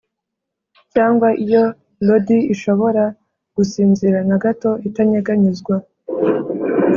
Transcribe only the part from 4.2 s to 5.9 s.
na gato itanyeganyezwa